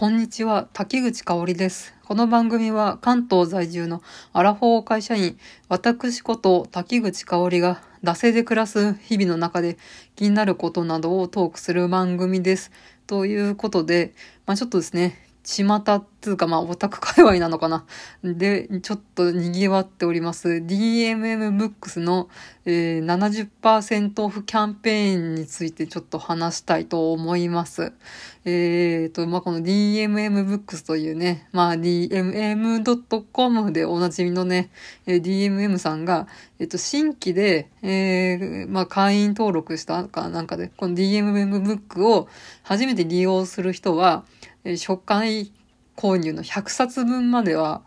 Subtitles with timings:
[0.00, 1.92] こんにちは、滝口香織です。
[2.06, 5.38] この番組は関東在住のアラフォー会社員、
[5.68, 9.76] 私こと滝口香織が、惰性で暮らす日々の中で
[10.16, 12.72] 気になることなどをトークする番組です。
[13.06, 14.14] ということで、
[14.46, 15.18] まあちょっとですね、
[15.50, 17.84] 巷っていうか、まあ、オタク界隈なのかな。
[18.22, 20.48] で、ちょっと賑わっております。
[20.48, 22.28] DMM ブックスの、
[22.66, 27.92] えー、70%オフキャンペーンについてちょっと話したいと思います。
[28.44, 34.70] えっ、ー、と、まあ、この DMM ブックスというね、まあ、DMM.com でおなじみのね、
[35.06, 42.28] えー、DMM さんが、えっ、ー、と、新規で、えー、まあ、会員登録したかなんかで、この DMM ブックを
[42.62, 44.24] 初めて利用する人は、
[44.64, 45.52] え初回
[45.96, 47.82] 購入の100冊分までは、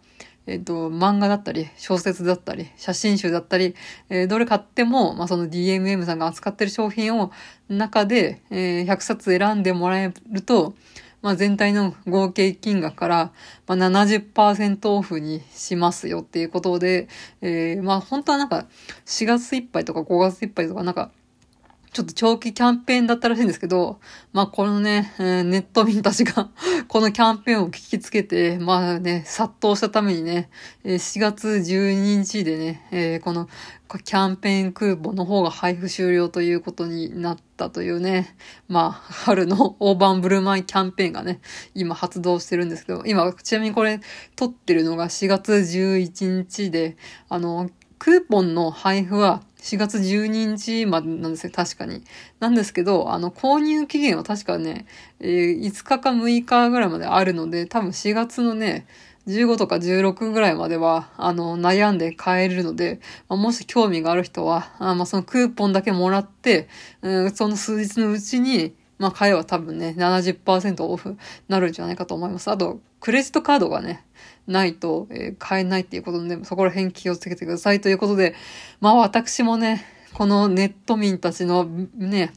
[0.46, 3.76] えっ、ー、と、漫画だったり、小説だったり、写真集だったり、
[4.10, 7.32] えー、どれ買っても、まあ、その DMM さんが扱ってる商品を
[7.70, 10.74] 中で、えー、100冊選んでもらえると、
[11.22, 13.32] まあ、全体の合計金額から、
[13.66, 17.08] まあ、70%オフにしますよっていうことで、
[17.42, 18.68] えー、まあ、本当はなんか、
[19.06, 21.12] 4月いっぱいとか5月いっぱいとかなんか、
[21.94, 24.00] ちょっと長期キャンペーンだったらしいんですけど、
[24.34, 26.50] まあこのね、えー、ネット民たちが
[26.90, 30.50] このキャンペーンを聞きつけて、まあね、殺到したためにね、
[30.84, 33.48] えー、4月12日でね、えー、この
[34.04, 38.36] キャンペーンクーポンの方が配布終了ということになったというね、
[38.68, 41.42] まあ、春の大盤振る舞いキャンペーンがね、
[41.76, 44.00] 今発動してるんですけど、今、ちなみにこれ
[44.36, 46.98] 撮ってるのが4月11日で、
[47.30, 47.70] あの、
[48.04, 52.04] クーポンの配布は4月12日までなんですよ、確かに。
[52.42, 54.88] なんですけど、あの、購入期限は確かね、
[55.22, 58.88] えー、5日か6日ぐらいまであるので、多分4月のね、
[59.28, 66.68] 15とか16ぐらいまでは、あの、悩んで買えるので、まあ、もし興味がある人は、あまあ、そのクーポンだけもらって、
[67.04, 71.18] うん、その数日のうちに、まあ、買えば多分ね、70%オフ
[71.50, 72.50] なるんじゃないかと思います。
[72.50, 74.06] あと、クレジットカードがね、
[74.48, 78.34] ないと、えー、買えないっていうことで、そこら辺気をつけてくださいということで、
[78.80, 79.84] まあ私もね、
[80.14, 82.32] このネット民たちのね、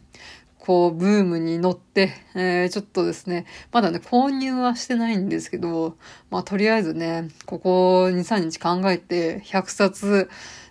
[0.58, 5.96] こう、ブームに乗って、えー、ちょっとですね、まだね、購入はしてないんですけど、
[6.30, 10.28] まあ、とりあえずね、ここ2、3日考えて、100冊、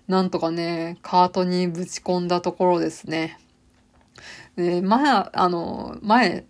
[0.10, 3.40] なんとかね、カートにぶち込んだところですね。
[4.56, 6.46] で、前、あの、前、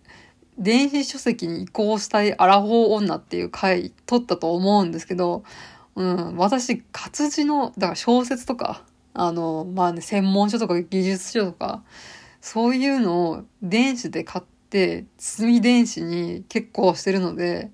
[0.58, 5.44] 電子書籍に移行したいアラフォー女っていう回撮ったと思うんですけど、
[5.96, 11.82] うん、私、活字の、だから小説とか、あの、まあね、専門書とか技術書とか、
[12.40, 17.70] そういうのを電子で買って、積み電子に結構してるので、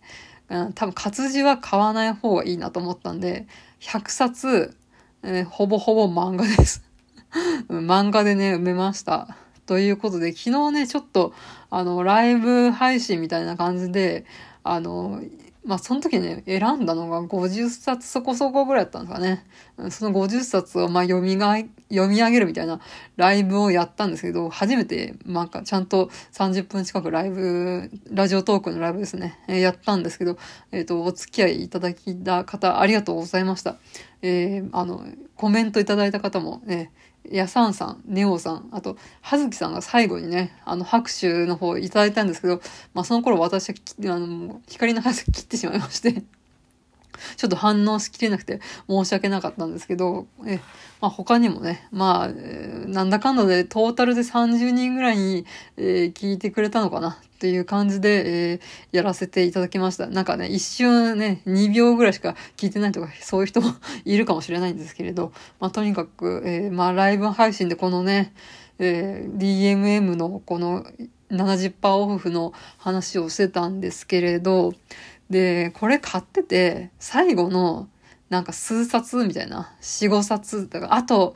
[0.49, 3.47] うん、多分活字は買わない方がいいなと思ったんで、
[3.81, 4.77] 100冊、
[5.23, 6.85] えー、ほぼほぼ漫画です
[7.69, 9.37] 漫画でね、埋めました。
[9.67, 11.33] ということで、昨日ね、ちょっと、
[11.71, 14.25] あの、ライブ配信みたいな感じで、
[14.65, 15.23] あの、
[15.65, 19.47] まあ、その時ね、選んだのが50冊そこそこぐらいだったんですかね。
[19.91, 21.57] その50冊を、ま、読みが、
[21.89, 22.81] 読み上げるみたいな
[23.17, 30.37] ライブをやったんですけど、初めて、なんか、ちゃんと30分近くライブ、ラジオトークのライブですね、えー、やったんですけど、
[30.73, 33.77] えっ、ー、と、お付き合いいただきた方、ありがとうございました。
[34.23, 35.05] えー、あの、
[35.37, 36.93] コメントいただいた方もね、
[37.31, 42.61] やさんさん、ネオさん、あと、はずきさんが最後にね、あの、拍手の方いただいたんですけど、
[42.95, 43.75] まあ、その頃私は、
[44.15, 46.25] あの、光の速さ切ってしまいまして。
[47.37, 50.61] ちょっと反応しきれなくて申し訳なかったんですけど、え、
[51.01, 55.45] まあ他にもね、まあ、えー、なんだかんだでトータルで30人ぐらいに、
[55.77, 58.61] えー、聞いてくれたのかなっていう感じで、えー、
[58.97, 60.07] やらせていただきました。
[60.07, 63.75] なんかね、一瞬ね、2秒ぐらいしか聞いてないとか、そういう人も
[64.05, 68.33] いるかもしれないんですけれど、まあとにかく、え、まあライブ配信でこのね、
[68.79, 70.87] え、DMM のこの
[71.33, 74.75] 70%オフの話をしてたんですけれど、
[75.31, 77.89] で、これ買ってて、最後の、
[78.31, 81.35] なんか数冊みたいな、4、5冊とか、あと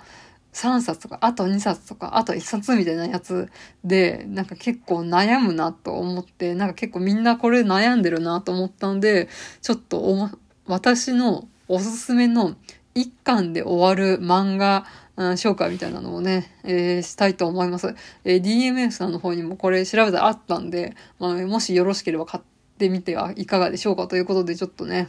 [0.57, 3.51] 3冊とか、あと2冊とか、あと1冊みたいなやつ
[3.85, 9.29] で、なんか結構悩むなと思って、なんか結構みんなこれ悩んでるなと思ったんで、
[9.61, 10.31] ちょっと、
[10.67, 12.57] 私のおすすめの
[12.95, 14.87] 一巻で終わる漫画、
[15.17, 17.95] 紹介みたいなのをね、えー、したいと思います。
[18.25, 25.09] えー、DMS さんの方にもこれ調べたらあったんで、まあ、もしよろしければ買ってってみてはいかがでしょうかということで、ちょっとね、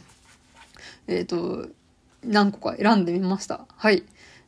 [1.06, 1.68] えっ、ー、と、
[2.24, 3.66] 何個か選んでみました。
[3.76, 4.04] はい。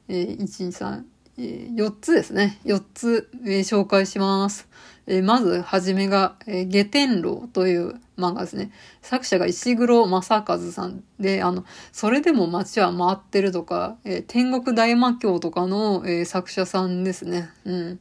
[0.09, 1.03] えー、1、2、3、
[1.39, 2.59] えー、4つですね。
[2.65, 4.69] 4つ、えー、紹介します。
[5.07, 8.73] えー、まず、はじめが、えー、下天楼という漫画ですね。
[9.03, 17.51] 作者が石黒正和さんで、あの、それでも街は回ってるとか、えー、天国大魔教とかの、えー、作者さんですね。
[17.67, 18.01] うん。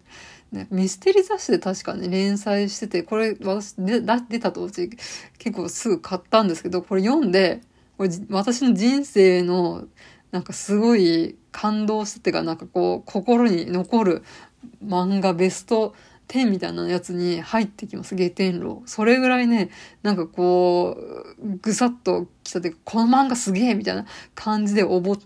[0.51, 4.89] ね、ミステリー雑誌で確かね、連載してて、これ私で出た当時
[5.37, 7.61] 結構すぐ買ったんですけど、これ読んで、
[7.97, 9.85] これ私の人生の
[10.31, 14.23] なんかすごい感動しててか、なんかこう、心に残る
[14.83, 15.93] 漫画ベスト
[16.27, 18.83] 10みたいなやつに入ってきます、下天楼。
[18.85, 19.69] それぐらいね、
[20.03, 20.97] なんかこ
[21.39, 24.05] う、ぐさっと来たて、この漫画すげえみたいな
[24.35, 25.17] 感じで思っ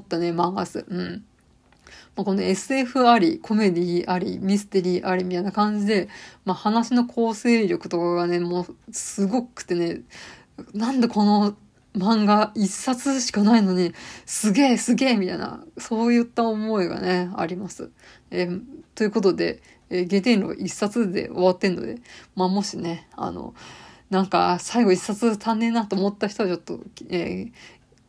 [0.00, 0.84] たね、漫画です。
[0.88, 1.24] うん。
[2.16, 6.08] まあ、この SF あり、コメディあり、ミステリーありみたいな感じで、
[6.44, 10.02] まあ、話の構成力とかがね、もうすごくてね、
[10.74, 11.56] なんでこの
[11.94, 13.94] 漫画一冊しかないのに、
[14.26, 17.90] すげえすげえみたいな、そういった思いがね、あります。
[18.30, 18.62] えー、
[18.94, 21.96] ということで、えー、下天路一冊で終わってんので、
[22.36, 23.54] まあもしね、あの、
[24.08, 27.52] なんか最後一冊足んねえなと思った人はちょっと、えー、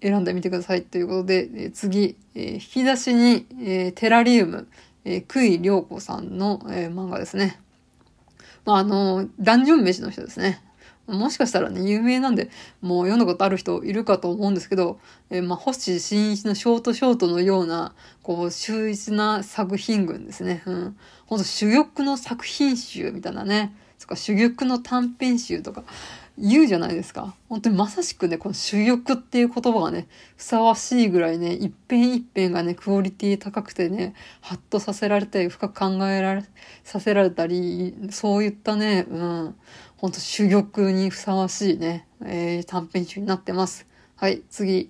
[0.01, 4.67] 選んでみてくださいということで、え、次、え、引き出しに、え、テラリウム、
[5.05, 7.59] えー、クイリ子さんの、え、漫画ですね。
[8.65, 10.61] まあ、あの、ダンジョン飯の人ですね。
[11.07, 12.49] もしかしたらね、有名なんで、
[12.81, 14.99] もう読んだことある人いるかと思うんですけど、
[15.29, 17.93] えー、まあ、星新一のショートショートのような、
[18.23, 20.63] こう、秀逸な作品群ですね。
[20.65, 20.97] うん。
[21.25, 23.75] ほんと、珠玉の作品集みたいなね。
[23.97, 25.83] そか、珠玉の短編集とか、
[26.37, 27.35] 言うじゃないですか。
[27.49, 30.07] 本当にまさしくね、この珠玉っていう言葉がね、
[30.37, 36.43] ふさわしいぐらいね、一辺一辺がね、クオリティ高くてね、ハッとさせられたり、深く考えられ、
[36.83, 39.55] させられたり、そういったね、うん、
[39.97, 43.85] ほんと珠玉にふさわしいね、えー、短編集になってます。
[44.15, 44.89] はい、次。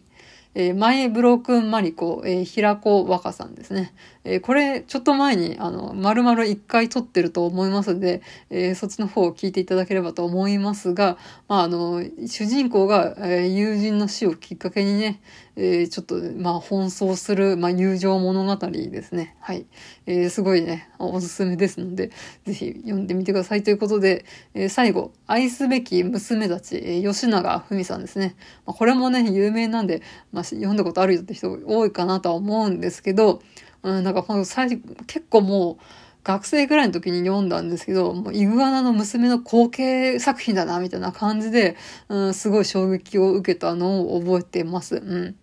[0.54, 3.94] えー、マイブロークンマリコ、えー、平子若さんですね。
[4.24, 11.18] えー、これ、ちょっと前に、あの、丸々一回撮ってると思いますので、えー、そっちの方を聞いていただければと思いますが、
[11.48, 15.22] まあ、あの、主人公が、えー、友人の死をきっかけにね、
[15.56, 19.36] えー、ちょっと、まあ、奔走する、まあ、友情物語ですね。
[19.40, 19.66] はい。
[20.06, 22.12] えー、すごいね、おすすめですので、
[22.46, 28.36] ぜひ読んでみてくださいということで、えー、最後、愛すべき娘たち、え、吉永文さんですね。
[28.66, 30.02] まあ、これもね、有名なんで、
[30.32, 33.42] まあ、読んだことあるよって人多いかなとは思うんですけど、
[33.84, 35.84] うん、なんか最初、結構もう、
[36.24, 41.76] 学生ぐらいの時に読んだんですけど、もうイグアナの娘の後継作品だな、みたいな感じで、
[42.10, 44.98] うん、すごい衝撃を受けたのを覚えてます。
[44.98, 45.36] うん。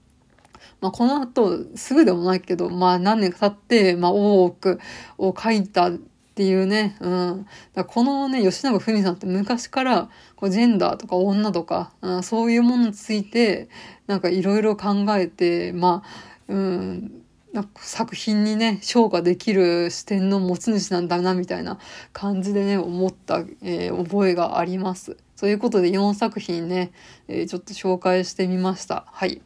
[0.80, 4.80] まあ、この後、すぐでもないけど、まあ、何年か経って、まあ、大奥
[5.18, 5.92] を書いたっ
[6.34, 7.46] ていうね、うん。
[7.74, 13.68] だこのね、吉永文さんって昔から、こう、ジェンダーとか女とか、うん、そういうものについて、
[14.06, 17.22] なんかいろいろ考えて、まあ、うん、
[17.52, 21.80] なんか作品にね、昇華できる視点の持ち主なんだな、みたいな
[22.12, 25.16] 感じでね、思った、えー、覚えがあります。
[25.36, 26.92] ということで4作品ね、
[27.26, 29.06] えー、ちょっと紹介してみました。
[29.08, 29.42] はい。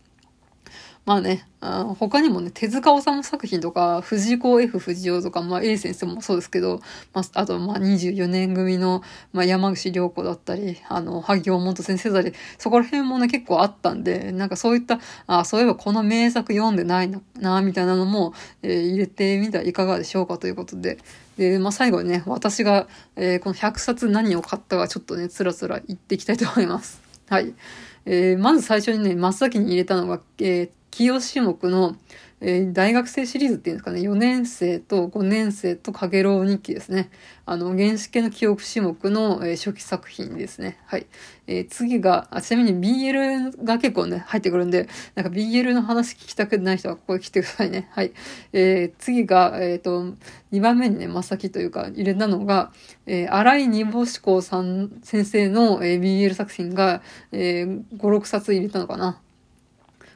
[1.04, 6.80] まあね、あ他にもね、手塚治虫作品とか、藤子 F 不二雄とか、まあ A 先生もそうですけど、
[7.12, 9.02] まあ、あとまあ24年組の、
[9.32, 18.32] まあ、山口良子だったり、あの、萩尾本先生だったり、そこら辺もね、結構あったんで、なんかそういった、あそういえばこの名作読んでないな、みたいなのも、
[18.62, 20.98] えー、入れてみたらいかがでしょうかということで、
[21.36, 27.02] で、まあ最後にね、私が、えー、この100冊何を買ったかちょっとね、つらつら言っていきたいと思います。
[27.28, 27.54] はい。
[28.04, 31.96] えー、まず最初にね、真っ先に入れたのが、えー、清種目の、
[32.42, 37.10] えー、大学生シリーズっていうんですかね、4年生と5年生とかげろう日記ですね。
[37.46, 40.78] あの、原始系の記憶種目の、えー、初期作品ですね。
[40.84, 41.06] はい。
[41.46, 47.88] えー、次があ、ちなみに BL が結構ね、入ってくるんで、なんか BL の話聞きたくない人はここに来てくださいね。
[47.92, 48.12] はい。
[48.52, 50.12] えー、次が、えっ、と、
[50.52, 52.70] 2番目にね、真っ先というか入れたのが、
[53.06, 57.00] えー、荒井二母志向さん先生の、えー、BL 作品が、
[57.32, 59.22] えー、5、6冊入れたのかな。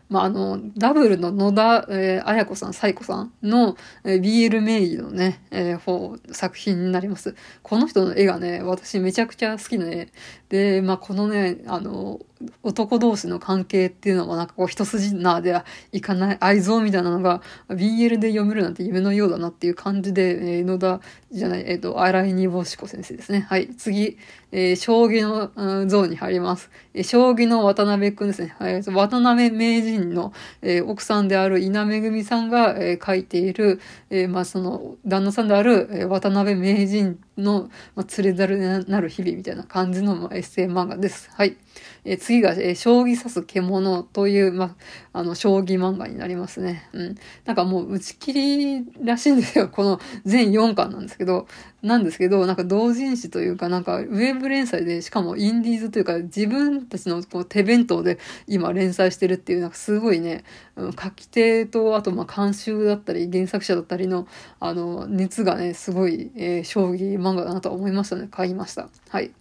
[0.08, 7.34] まあ、あの、ダブルの野田、えー、彩子さん、彩子さんの、えー、BL 名義のね、えー、方、作品になります。
[7.62, 10.08] この人の絵がね、私めちゃくちゃ好きな絵。
[10.48, 12.20] で、まあ、このね、あの、
[12.62, 23.46] 男同士の関係っていうのはなんかこう一筋縄ではいかない愛憎みたいなのが BL で読めるなんて夢のようだなっていう感じで、えー、野田じゃない、えっ、ー、と、荒井二坊子先生ですね。
[23.48, 23.68] はい。
[23.76, 24.18] 次、
[24.52, 26.70] えー、将棋の、うん、像に入ります。
[26.92, 28.54] えー、将棋の渡辺くんですね。
[28.58, 28.82] はい。
[28.82, 41.30] 渡辺名人の、えー、奥さんである稲めぐみさんが、えー、書いている、えー、まあその、旦那さんである、えー、渡辺名人の、まあ、連れざるなる日々みたいな感じの、まあ、エッセイ漫画です。
[41.34, 41.56] はい。
[42.04, 44.76] えー、次が、えー、将棋指す獣という、ま
[45.12, 46.88] あ、あの、将棋漫画になりますね。
[46.92, 47.14] うん。
[47.44, 49.68] なんかもう打ち切りらしいんですよ。
[49.68, 51.46] この全4巻なんですけど、
[51.82, 60.44] なんですけど、なんか同人誌というか、なんかウェブ連載で、しかもインディーズというか、自分たちのこう手弁当で今連載してるっていう、なんかすごいね、
[60.76, 64.26] 書き手と、あとまあ監修だったり、原作者だったりの、
[64.60, 68.28] あの、熱がね、すごい、えー、将棋漫画漫画だなと思いましたね。
[68.30, 68.88] 買いました。
[69.10, 69.32] はい。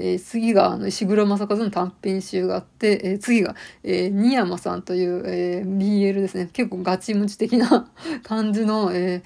[0.00, 6.48] えー、次が、あの、石黒正和の短編集があって、えー、次が、えー、新山さんという、えー、BL ですね。
[6.52, 7.90] 結構ガチムチ的な
[8.22, 9.22] 感じの、え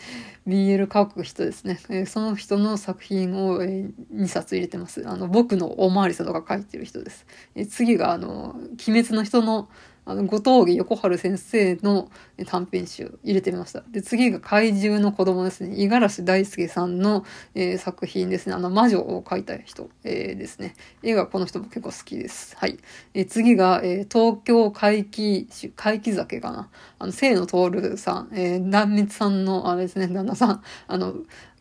[0.48, 1.78] ー、BL 書く人ですね。
[1.90, 5.06] えー、その人の作品を、えー、2冊入れてます。
[5.06, 7.26] あの、僕のおまわりさんとか書いてる人です。
[7.54, 8.56] えー、次が、あの、
[8.88, 9.68] 鬼滅の人の、
[10.04, 12.10] あの、後藤木横春先生の
[12.46, 13.82] 短編集入れてみました。
[13.90, 15.76] で、次が怪獣の子供ですね。
[15.76, 18.54] 五十嵐大輔さんの、えー、作品ですね。
[18.54, 20.74] あの、魔女を描いた人、えー、ですね。
[21.04, 22.56] 絵がこの人も結構好きです。
[22.56, 22.78] はい。
[23.14, 26.68] えー、次が、え東京怪奇、怪奇酒かな。
[26.98, 30.62] あの、清野徹さん、えー、断滅さんの、あれですね、旦那さん。
[30.88, 31.14] あの、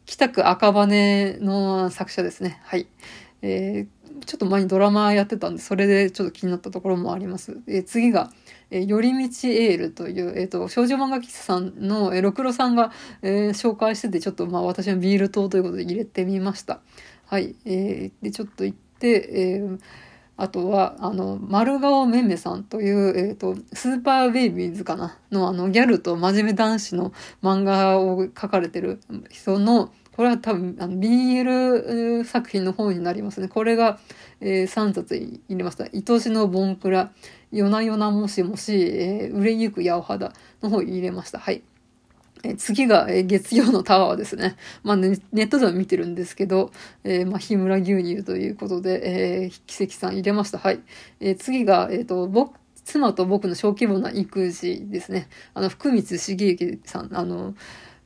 [0.06, 2.60] 北区赤羽の作者ですね。
[2.64, 2.88] はい。
[3.44, 7.58] えーちょっと前にドラマやってたんで、それでちょっと気になったところもあります。
[7.68, 8.32] え次が、
[8.70, 16.80] え、寄り道エールという、えっ、ー、と、少女漫画喫茶さんの、えー、ろくろさんが、えー、紹介してて、ちょっとまあ私のビール糖ということで入れてみました。
[17.26, 17.56] はい。
[17.66, 19.10] えー、で、ちょっと行って、
[19.60, 19.80] えー、
[20.38, 27.14] あとは、あの、丸顔めめさんという、えっ、ー、と、スーパーベイビーズかなの、あの、ギャルと真面目男子の
[27.44, 33.48] 漫画を描かれてる人の、これは多分、あの、BL 作品の方になりますね。
[33.48, 33.98] これが、
[34.40, 35.86] えー、3冊入れました。
[35.86, 37.12] 愛しのボンクラ、
[37.52, 41.40] 夜な夜なもしもし、えー、売れゆく八尾肌の方入れました。
[41.40, 41.64] はい。
[42.44, 44.58] え次が、え月曜のタワーですね。
[44.84, 46.72] まあね、ネットでは見てるんですけど、
[47.04, 50.60] えー、まあ、日村牛乳ということで、えー、奇跡さん入れました。
[50.60, 50.82] はい。
[51.20, 55.30] えー、次が、えっ、と、僕、妻と僕の小規模な育児ですね。
[55.56, 57.56] あの、福光茂之さん、あの、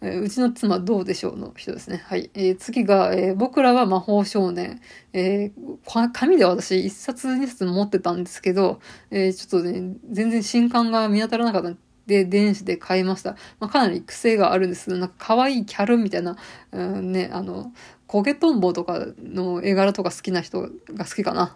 [0.06, 2.04] え、うちの妻どうでしょうの人ですね。
[2.06, 2.30] はい。
[2.34, 4.82] えー、次が、えー、僕らは魔法少年。
[5.14, 8.80] えー、紙で私一冊二冊持ってたんですけど、
[9.12, 13.32] え、ちょっとね、全然新刊が見当たらなかったで、電子で買いました。
[13.60, 16.38] まあ、かなり癖があるんですけど、なんか可愛いキャルみたいな、
[16.72, 17.72] うん、ね、あの、
[18.08, 21.54] 焦げトンボとかの絵柄とか好きな人が好きかな。